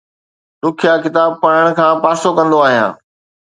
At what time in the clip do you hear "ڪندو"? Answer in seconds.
2.37-2.59